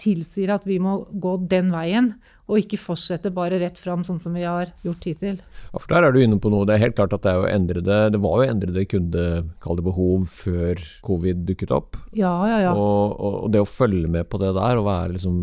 [0.00, 4.34] tilsier at vi må gå den veien og ikke fortsette bare rett fram, sånn som
[4.36, 5.38] vi har gjort hittil.
[5.70, 6.66] Ja, for Der er du inne på noe.
[6.68, 10.82] Det er helt klart at det, er jo endrede, det var jo endrede kundebehov før
[11.06, 11.96] covid dukket opp.
[12.12, 12.74] Ja, ja, ja.
[12.76, 15.38] Og, og, og, det å følge med på det der, og være liksom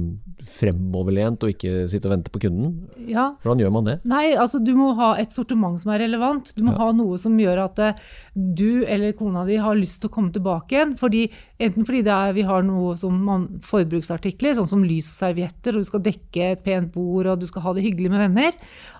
[0.45, 2.75] fremoverlent og ikke sitte og vente på kunden,
[3.09, 3.31] ja.
[3.41, 3.97] hvordan gjør man det?
[4.09, 6.53] Nei, altså Du må ha et sortiment som er relevant.
[6.53, 6.83] Du må ja.
[6.83, 10.33] ha noe som gjør at eh, du eller kona di har lyst til å komme
[10.35, 10.93] tilbake igjen.
[11.01, 11.25] Fordi,
[11.57, 15.81] enten fordi er, vi har noe som man, forbruksartikler, sånn som lys og servietter, og
[15.81, 18.57] du skal dekke et pent bord og du skal ha det hyggelig med venner.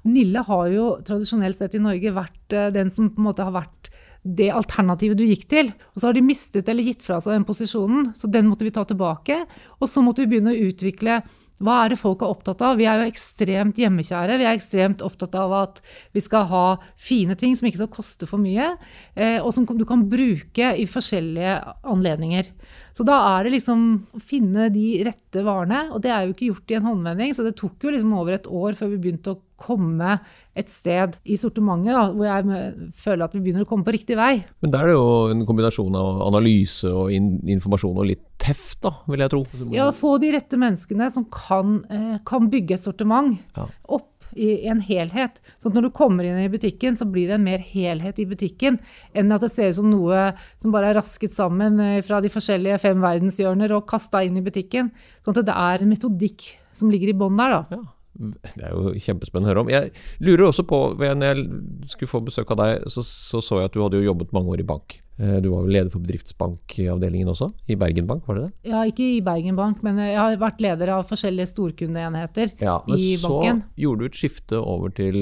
[0.07, 3.55] Nille har jo tradisjonelt sett i Norge vært eh, den som på en måte har
[3.55, 5.71] vært det alternativet du gikk til.
[5.93, 8.73] Og så har de mistet eller gitt fra seg den posisjonen, så den måtte vi
[8.73, 9.39] ta tilbake.
[9.79, 11.21] Og så måtte vi begynne å utvikle
[11.61, 12.79] hva er det folk er opptatt av?
[12.79, 14.37] Vi er jo ekstremt hjemmekjære.
[14.41, 15.81] Vi er ekstremt opptatt av at
[16.15, 16.65] vi skal ha
[16.97, 18.71] fine ting som ikke skal koste for mye,
[19.13, 22.49] eh, og som du kan bruke i forskjellige anledninger.
[22.95, 23.85] Så da er det liksom
[24.17, 27.45] å finne de rette varene, og det er jo ikke gjort i en håndvending, så
[27.47, 30.17] det tok jo liksom over et år før vi begynte å komme
[30.57, 34.17] et sted i sortimentet da, hvor jeg føler at vi begynner å komme på riktig
[34.19, 34.33] vei.
[34.63, 38.79] Men da er det jo en kombinasjon av analyse og in informasjon og litt teft,
[38.83, 39.43] da, vil jeg tro.
[39.71, 43.69] Ja, få de rette menneskene som kan, eh, kan bygge et sortiment ja.
[43.87, 45.41] opp i en helhet.
[45.59, 48.27] Så at når du kommer inn i butikken, så blir det en mer helhet i
[48.29, 48.79] butikken
[49.17, 52.31] enn at det ser ut som noe som bare er rasket sammen eh, fra de
[52.31, 54.91] forskjellige fem verdenshjørner og kasta inn i butikken.
[55.25, 57.79] Sånn at det er en metodikk som ligger i bånn der, da.
[57.79, 57.83] Ja.
[58.21, 59.69] Det er jo kjempespennende å høre om.
[59.71, 61.45] Jeg lurer også på, når jeg
[61.93, 64.51] skulle få besøk av deg, så, så så jeg at du hadde jo jobbet mange
[64.53, 64.97] år i bank.
[65.21, 68.71] Eh, du var vel leder for bedriftsbankavdelingen også, i Bergen Bank, var det det?
[68.71, 73.13] Ja, ikke i Bergen Bank, men jeg har vært leder av forskjellige storkundeenheter ja, i
[73.21, 73.61] banken.
[73.61, 75.19] Men Så gjorde du et skifte over til,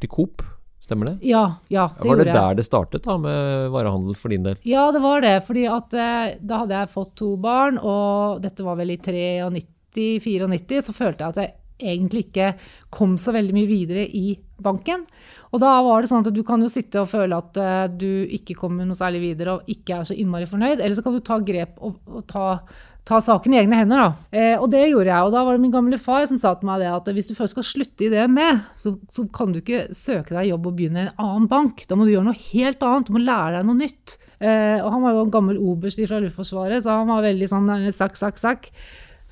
[0.00, 0.44] til Coop,
[0.82, 1.18] stemmer det?
[1.28, 4.56] Ja, ja det Var det gjorde der det startet, da, med varehandel for din del?
[4.68, 5.36] Ja, det var det.
[5.44, 10.86] fordi at eh, da hadde jeg fått to barn, og dette var vel i 93-94,
[10.88, 12.52] så følte jeg at jeg egentlig ikke
[12.94, 15.04] kom så veldig mye videre i banken.
[15.52, 18.24] Og da var det sånn at du kan jo sitte og føle at uh, du
[18.32, 21.20] ikke kommer noe særlig videre og ikke er så innmari fornøyd, eller så kan du
[21.24, 22.46] ta grep og, og ta,
[23.08, 24.00] ta, saken i egne hender.
[24.00, 24.38] Da.
[24.38, 25.26] Eh, og det gjorde jeg.
[25.26, 27.34] Og da var det min gamle far som sa til meg det at hvis du
[27.36, 30.78] først skal slutte i det med, så, så kan du ikke søke deg jobb og
[30.78, 31.84] begynne i en annen bank.
[31.90, 33.10] Da må du gjøre noe helt annet.
[33.10, 34.16] Du må lære deg noe nytt.
[34.40, 37.72] Eh, og han var jo en gammel oberst fra Luftforsvaret, så han var veldig sånn
[37.92, 38.72] sakk, sakk, sakk.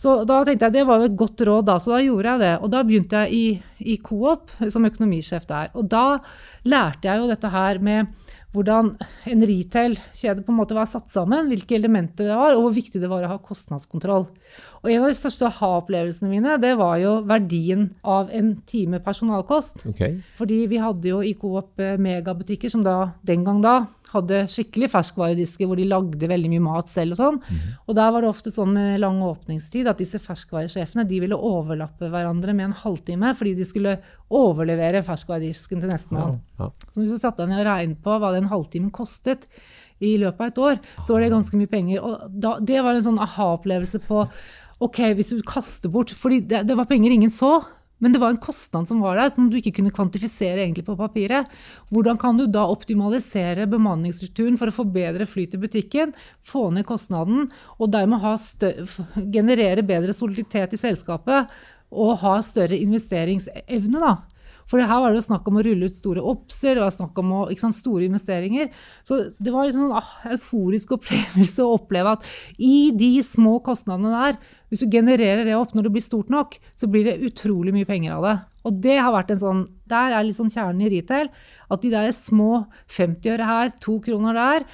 [0.01, 2.53] Så da tenkte jeg det var et godt råd, da, så da gjorde jeg det.
[2.65, 5.69] Og da begynte jeg i Coop som økonomisjef der.
[5.77, 6.05] Og da
[6.65, 8.95] lærte jeg jo dette her med hvordan
[9.31, 13.03] en retail-kjede på en måte var satt sammen, hvilke elementer det var, og hvor viktig
[13.03, 14.27] det var å ha kostnadskontroll.
[14.81, 19.85] Og en av de største aha-opplevelsene mine det var jo verdien av en time personalkost.
[19.93, 20.21] Okay.
[20.39, 23.75] Fordi vi hadde jo i Coop eh, megabutikker som da, den gang da
[24.11, 27.41] hadde skikkelig ferskvaredisker hvor de lagde veldig mye mat selv og sånn.
[27.45, 27.67] Mm.
[27.85, 32.09] Og der var det ofte sånn med lang åpningstid at disse ferskvaresjefene de ville overlappe
[32.11, 33.99] hverandre med en halvtime fordi de skulle
[34.41, 36.41] overlevere ferskvaredisken til nestemann.
[36.59, 36.89] Ja, ja.
[36.89, 39.47] Så hvis du satte deg ned og regnet på hva den halvtimen kostet
[40.01, 42.01] i løpet av et år, så var det ganske mye penger.
[42.01, 44.25] Og da, det var en sånn aha-opplevelse på
[44.81, 47.59] Ok, hvis du kaster bort fordi det, det var penger ingen så,
[48.01, 50.97] men det var en kostnad som var der, som du ikke kunne kvantifisere egentlig på
[50.97, 51.49] papiret.
[51.93, 56.15] Hvordan kan du da optimalisere bemanningsstrukturen for å få bedre flyt i butikken,
[56.49, 58.25] få ned kostnaden, og dermed
[59.37, 61.53] generere bedre soliditet i selskapet
[61.91, 64.01] og ha større investeringsevne?
[64.01, 64.17] da?
[64.71, 67.17] For her var det jo snakk om å rulle ut store oppser, det var snakk
[67.19, 68.71] om å, sant, store investeringer.
[69.07, 72.29] Så det var liksom en ah, euforisk opplevelse å oppleve at
[72.63, 74.39] i de små kostnadene der,
[74.71, 77.89] hvis du genererer det opp når det blir stort nok, så blir det utrolig mye
[77.89, 78.37] penger av det.
[78.69, 81.33] Og det har vært en sånn, der er litt sånn kjernen i retail.
[81.73, 84.69] At de der små 50 øre her, to kroner der,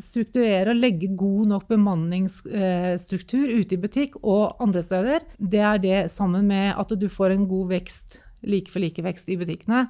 [0.00, 5.98] strukturere og legge god nok bemanningsstruktur ute i butikk og andre steder, det er det
[6.14, 9.86] sammen med at du får en god vekst like for like-vekst i butikkene,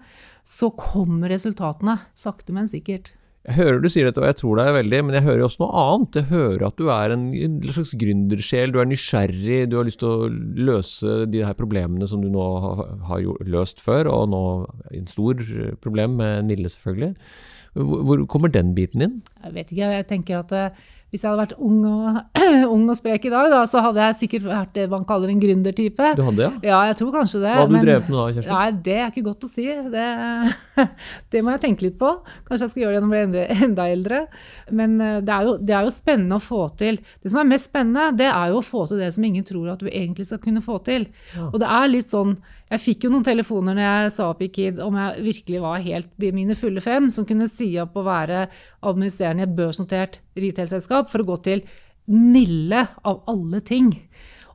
[0.46, 1.98] så kommer resultatene.
[2.18, 3.14] Sakte, men sikkert.
[3.42, 5.80] Jeg hører du sier dette, og jeg tror deg veldig, men jeg hører også noe
[5.80, 6.18] annet.
[6.20, 9.98] Jeg hører at du er en, en slags gründersjel, du er nysgjerrig, du har lyst
[10.02, 10.28] til å
[10.68, 12.44] løse de her problemene som du nå
[13.08, 14.44] har, løst før, og nå
[14.94, 15.42] en stor
[15.82, 17.16] problem med Nille, selvfølgelig.
[17.74, 19.18] Hvor, hvor kommer den biten inn?
[19.42, 20.82] Jeg vet ikke, jeg tenker at eh,
[21.12, 22.38] hvis jeg hadde vært ung og,
[22.72, 25.42] ung og sprek i dag, da, så hadde jeg sikkert vært det man kaller en
[25.42, 26.12] gründertype.
[26.16, 26.52] Du hadde, ja?
[26.64, 27.50] Ja, jeg tror kanskje det.
[27.52, 28.52] Hva hadde du drevet med da, Kjersti?
[28.54, 29.66] Nei, Det er ikke godt å si.
[29.92, 30.06] Det,
[31.34, 32.14] det, må jeg tenke litt på.
[32.48, 34.22] Kanskje jeg skal gjøre det når jeg blir enda eldre.
[34.80, 37.02] Men eh, det er, jo, det er, jo, spennende å få til.
[37.20, 39.68] Det som er mest spennende, det er jo å få til det som ingen tror
[39.74, 41.10] at du egentlig skal kunne få til.
[41.36, 41.50] Ja.
[41.50, 42.38] Og det er litt sånn
[42.72, 45.82] jeg fikk jo noen telefoner når jeg sa opp i KID om jeg virkelig var
[45.84, 48.46] helt mine fulle fem, som kunne si opp å være
[48.88, 51.66] administrerende i et børsnotert retail-selskap for å gå til
[52.12, 53.92] Nille, av alle ting.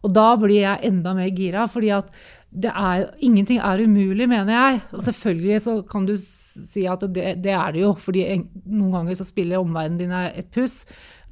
[0.04, 2.10] Og da blir jeg enda mer gira, fordi at
[2.58, 4.82] er, ingenting er umulig, mener jeg.
[4.92, 8.26] Og selvfølgelig så kan du si at det, det er det jo, fordi
[8.66, 10.82] noen ganger så spiller omverdenen din et puss.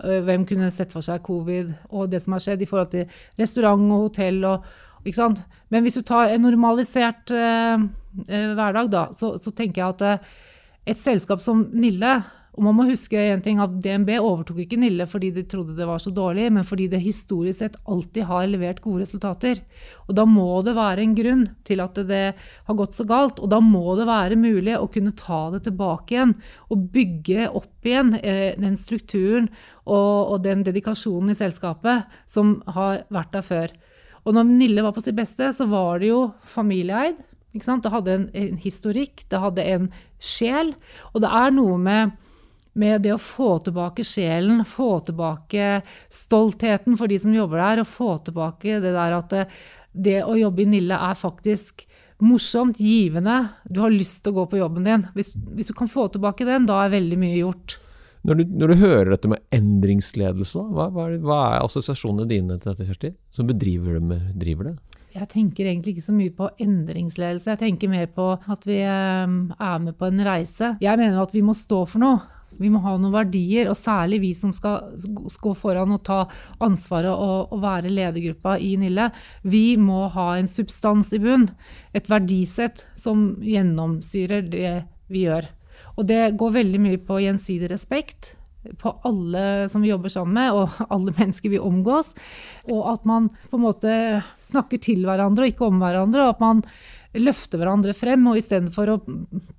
[0.04, 3.20] Øh, hvem kunne sett for seg covid og det som har skjedd i forhold til
[3.40, 4.66] restaurant og hotell og,
[5.70, 7.86] men hvis du tar en normalisert eh,
[8.30, 10.34] eh, hverdag, da, så, så, tenker jeg at eh,
[10.94, 12.20] et selskap som Nille
[12.56, 15.88] og man må huske en ting at DNB overtok ikke Nille fordi de trodde det
[15.88, 19.60] var så dårlig, men fordi det historisk sett alltid har levert gode resultater.
[20.08, 23.42] Og Da må det være en grunn til at det har gått så galt.
[23.44, 26.36] Og da må det være mulig å kunne ta det tilbake igjen
[26.72, 29.50] og bygge opp igjen eh, den strukturen
[29.84, 33.76] og, og den dedikasjonen i selskapet som har vært der før.
[34.26, 37.22] Og når Nille var på sitt beste, så var det jo familieeid.
[37.56, 40.74] Det hadde en, en, historikk, det hadde en sjel.
[41.14, 42.16] Og det er noe med,
[42.76, 45.80] med det å få tilbake sjelen, få tilbake
[46.12, 49.46] stoltheten for de som jobber der, og få tilbake det der at det,
[49.94, 51.86] det å jobbe i Nille er faktisk
[52.26, 53.38] morsomt, givende.
[53.70, 55.08] Du har lyst til å gå på jobben din.
[55.16, 57.78] Hvis, hvis du kan få tilbake den, da er veldig mye gjort.
[58.26, 62.72] Når du, når du, hører dette med endringsledelse, hva, hva, hva, er assosiasjonene dine til
[62.72, 63.12] dette, Kjersti?
[63.36, 64.22] Som bedriver det?
[64.42, 64.76] driver det?
[65.16, 67.54] Jeg tenker egentlig ikke så mye på endringsledelse.
[67.54, 69.36] Jeg tenker mer på at vi eh,
[69.70, 70.74] er med på en reise.
[70.84, 72.24] Jeg mener at vi må stå for noe.
[72.56, 74.96] Vi må ha noen verdier, og særlig vi som skal
[75.44, 76.22] gå foran og ta
[76.64, 79.10] ansvaret og, og være ledergruppa i Nille.
[79.44, 81.50] Vi må ha en substans i bunn.
[81.96, 84.72] Et verdisett som gjennomsyrer det
[85.12, 85.52] vi gjør.
[85.96, 88.36] Og det går veldig mye på gjensidig respekt
[88.82, 92.14] på alle som vi jobber sammen med, og alle mennesker vi omgås.
[92.72, 93.96] Og at man på en måte
[94.42, 96.26] snakker til hverandre og ikke om hverandre.
[96.26, 96.64] og at man
[97.16, 99.02] løfter hverandre frem, og istedenfor å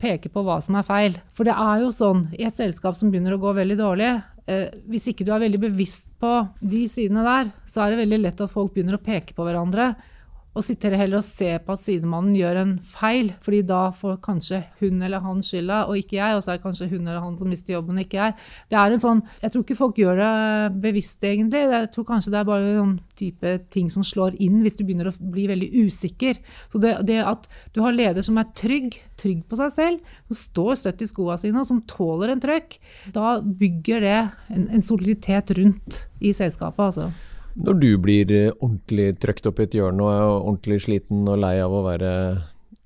[0.00, 1.14] peke på hva som er feil.
[1.32, 4.10] For det er jo sånn i et selskap som begynner å gå veldig dårlig,
[4.46, 8.20] eh, hvis ikke du er veldig bevisst på de sidene der, så er det veldig
[8.26, 9.94] lett at folk begynner å peke på hverandre
[10.56, 14.62] og sitter heller og ser på at sidemannen gjør en feil, fordi da får kanskje
[14.80, 17.36] hun eller han skylda, og ikke jeg, og så er det kanskje hun eller han
[17.36, 18.36] som mister jobben, ikke jeg.
[18.72, 21.62] Det er en sånn, Jeg tror ikke folk gjør det bevisst, egentlig.
[21.74, 25.10] Jeg tror kanskje det er bare en type ting som slår inn hvis du begynner
[25.10, 26.40] å bli veldig usikker.
[26.72, 30.40] Så det, det at du har leder som er trygg, trygg på seg selv, som
[30.40, 32.80] står støtt i skoa sine, og som tåler en trøkk,
[33.12, 34.18] da bygger det
[34.56, 37.35] en, en soliditet rundt i selskapet, altså.
[37.56, 41.40] Når du blir eh, ordentlig trøkt opp i et hjørne og er ordentlig sliten og
[41.40, 42.12] lei av å være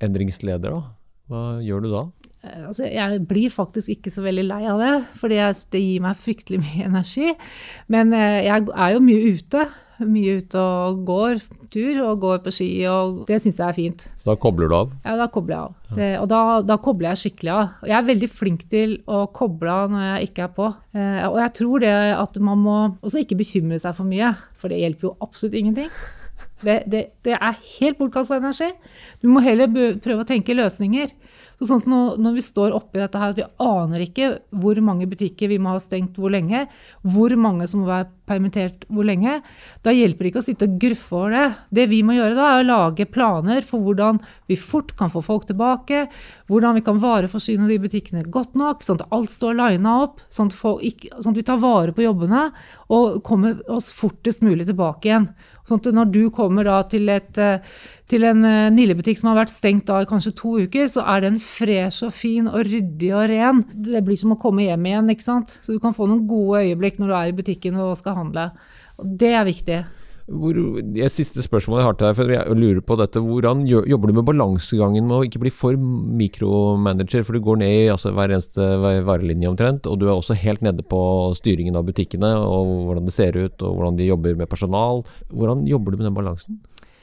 [0.01, 0.83] endringsleder, da,
[1.31, 2.05] hva gjør du da?
[2.47, 6.19] Eh, altså, jeg blir faktisk ikke så veldig lei av det, for det gir meg
[6.19, 7.35] fryktelig mye energi.
[7.93, 9.67] Men eh, jeg er jo mye ute
[10.09, 14.07] mye ute og går tur og går på ski, og det syns jeg er fint.
[14.21, 14.95] Så da kobler du av?
[15.05, 15.75] Ja, da kobler jeg av.
[15.97, 17.75] Det, og da, da, kobler jeg skikkelig av.
[17.83, 20.71] Og jeg er veldig flink til å koble av når jeg ikke er på.
[20.97, 24.73] Eh, og jeg tror det at man må også ikke bekymre seg for mye, for
[24.73, 25.93] det hjelper jo absolutt ingenting.
[26.61, 28.69] Det, det, det er helt bortkasta energi.
[29.23, 29.71] Du må heller
[30.03, 31.15] prøve å tenke løsninger.
[31.61, 34.31] Så sånn som når, vi står oppi dette her, at vi aner ikke
[34.63, 36.63] hvor mange butikker vi må ha stengt hvor lenge,
[37.05, 39.35] hvor mange som må være permittert hvor lenge,
[39.85, 41.45] da hjelper det ikke å sitte og gruffe over det.
[41.81, 45.21] Det vi må gjøre da, er å lage planer for hvordan vi fort kan få
[45.27, 46.07] folk tilbake,
[46.49, 50.49] hvordan vi kan vareforsyne de butikkene godt nok, sånn at alt står lina opp, sånn
[50.55, 52.49] sånn at vi tar vare på jobbene
[52.89, 55.29] og kommer oss fortest mulig tilbake igjen.
[55.71, 57.63] Sånn at når du kommer da til, et, eh,
[58.11, 61.23] til en eh, Nille-butikk som har vært stengt da i kanskje to uker, så er
[61.29, 63.63] den fresh og fin og ryddig og ren.
[63.71, 65.15] Det blir som å komme hjem igjen.
[65.15, 65.55] ikke sant?
[65.55, 68.51] Så du kan få noen gode øyeblikk når du er i butikken og skal handle.
[68.99, 69.81] Det er viktig.
[70.31, 70.55] Hvor,
[70.95, 73.23] det siste spørsmålet jeg har til deg, for jeg lurer på dette.
[73.25, 75.75] Hvordan jobber du med balansegangen med å ikke bli for
[76.21, 77.25] mikromanager?
[77.27, 78.69] For du går ned i altså, hver eneste
[79.09, 81.03] varelinje omtrent, og du er også helt nede på
[81.39, 85.03] styringen av butikkene og hvordan det ser ut og hvordan de jobber med personal.
[85.35, 86.61] Hvordan jobber du med den balansen?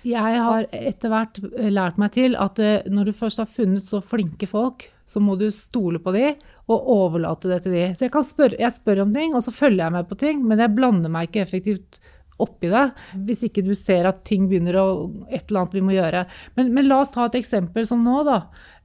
[0.08, 1.40] Jeg har etter hvert
[1.74, 5.36] lært meg til at eh, når du først har funnet så flinke folk, så må
[5.40, 6.30] du stole på de
[6.68, 7.86] og overlate det til de.
[7.96, 10.64] Så jeg, spørre, jeg spør om ting, og så følger jeg med på ting, men
[10.64, 12.00] jeg blander meg ikke effektivt
[12.44, 12.84] oppi det.
[13.28, 14.88] Hvis ikke du ser at ting begynner å
[15.28, 16.26] Et eller annet vi må gjøre.
[16.58, 18.38] Men, men la oss ta et eksempel som nå, da.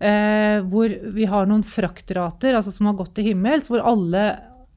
[0.03, 4.25] Eh, hvor vi har noen fraktrater altså som har gått til himmels, hvor alle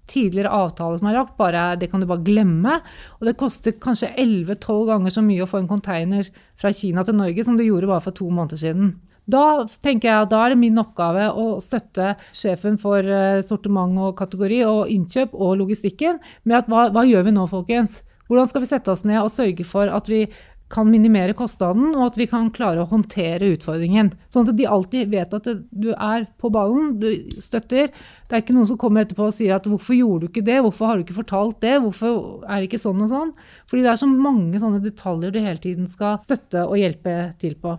[0.09, 2.77] tidligere avtaler som er lagt, bare, det kan du bare glemme.
[3.19, 7.17] Og det koster kanskje 11-12 ganger så mye å få en container fra Kina til
[7.17, 8.95] Norge som det gjorde bare for to måneder siden.
[9.25, 13.97] Da tenker jeg at da er det min oppgave å støtte sjefen for eh, sortiment
[13.97, 18.03] og kategori og innkjøp og logistikken med at hva, hva gjør vi nå, folkens?
[18.27, 20.25] Hvordan skal vi sette oss ned og sørge for at vi
[20.71, 24.09] kan minimere kostnaden, og at vi kan klare å håndtere utfordringen.
[24.33, 27.09] Sånn at de alltid vet at du er på ballen, du
[27.41, 27.91] støtter.
[28.25, 30.63] Det er ikke noen som kommer etterpå og sier at 'hvorfor gjorde du ikke det',
[30.63, 33.35] 'hvorfor har du ikke fortalt det', 'hvorfor er det ikke sånn og sånn'?
[33.69, 37.53] Fordi det er så mange sånne detaljer du hele tiden skal støtte og hjelpe til
[37.55, 37.77] på.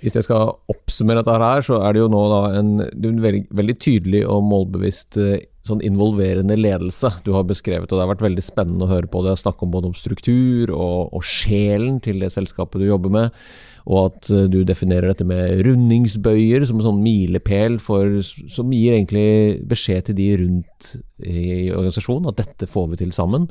[0.00, 2.22] Hvis jeg skal oppsummere dette her, så er det jo nå
[2.54, 7.90] en, en veldig, veldig, tydelig og målbevisst eh, sånn involverende ledelse du har beskrevet.
[7.90, 9.36] og Det har vært veldig spennende å høre på det.
[9.40, 13.40] Snakke om både om struktur og, og sjelen til det selskapet du jobber med.
[13.86, 19.62] Og at eh, du definerer dette med rundingsbøyer som en sånn milepæl som gir egentlig
[19.68, 23.46] beskjed til de rundt i organisasjonen at dette får vi til sammen.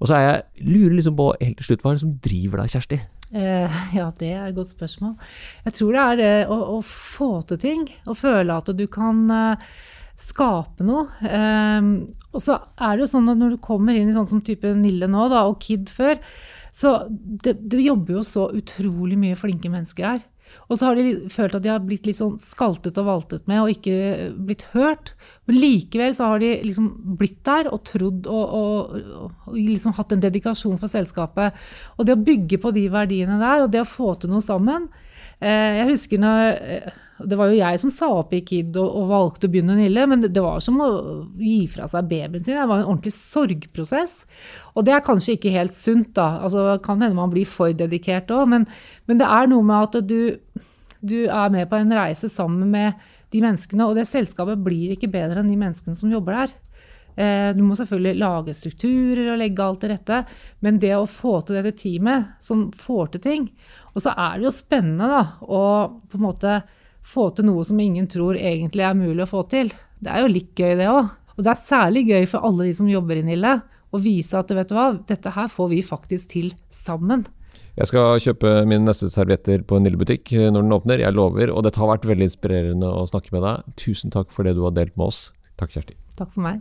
[0.00, 2.62] Og så er jeg lurer liksom på helt til slutt, hva er det som driver
[2.62, 3.00] deg, Kjersti?
[3.30, 5.14] Eh, ja, det er et godt spørsmål.
[5.68, 7.86] Jeg tror det er det å, å få til ting.
[8.10, 9.70] Å føle at du kan eh,
[10.20, 11.06] skape noe.
[11.24, 11.92] Um,
[12.34, 14.70] og så er det jo sånn at når du kommer inn i sånn som type
[14.76, 16.18] Nille nå, da, og Kid før,
[16.70, 20.20] så det, jobber jo så utrolig mye flinke mennesker her.
[20.70, 23.60] Og så har de følt at de har blitt litt sånn skaltet og valtet med
[23.62, 25.12] og ikke blitt hørt.
[25.46, 29.12] Men likevel så har de liksom blitt der og trodd og, og,
[29.46, 31.58] og liksom hatt en dedikasjon for selskapet.
[31.98, 34.88] Og det å bygge på de verdiene der, og det å få til noe sammen
[35.38, 38.88] eh, Jeg husker når eh, det var jo jeg som sa opp i KID og,
[39.00, 40.88] og valgte å begynne Nille, men det, det, var som å
[41.40, 42.56] gi fra seg babyen sin.
[42.58, 44.16] Det var en ordentlig sorgprosess.
[44.74, 46.40] Og det er kanskje ikke helt sunt, da.
[46.44, 48.66] Altså, kan hende man blir for dedikert òg, men,
[49.10, 50.64] men, det er noe med at du,
[51.00, 55.10] du er med på en reise sammen med de menneskene, og det selskapet blir ikke
[55.12, 56.58] bedre enn de menneskene som jobber der.
[57.20, 60.22] Eh, du må selvfølgelig lage strukturer og legge alt til rette,
[60.64, 63.48] men det å få til dette teamet som får til ting
[63.92, 65.62] Og så er det jo spennende da, å
[66.06, 66.60] på en måte
[67.06, 69.72] få til noe som ingen tror egentlig er mulig å få til.
[70.00, 71.10] Det er jo litt gøy, det òg.
[71.36, 73.58] Og det er særlig gøy for alle de som jobber i Nille,
[73.90, 77.24] å vise at vet du hva, dette her får vi faktisk til sammen.
[77.78, 81.52] Jeg skal kjøpe mine neste servietter på en Nille-butikk eh, når den åpner, jeg lover.
[81.54, 83.70] Og dette har vært veldig inspirerende å snakke med deg.
[83.80, 85.30] Tusen takk for det du har delt med oss.
[85.60, 85.96] Takk, Kjersti.
[86.18, 86.60] Takk for meg.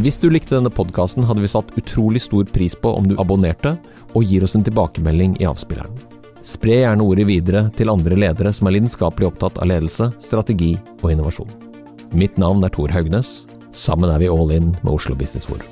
[0.00, 3.74] Hvis du likte denne podkasten, hadde vi satt utrolig stor pris på om du abonnerte
[4.14, 6.19] og gir oss en tilbakemelding i avspilleren.
[6.40, 10.72] Spre gjerne ordet videre til andre ledere som er lidenskapelig opptatt av ledelse, strategi
[11.02, 11.52] og innovasjon.
[12.16, 13.44] Mitt navn er Tor Haugnes.
[13.76, 15.68] Sammen er vi all in med Oslo Business Forum.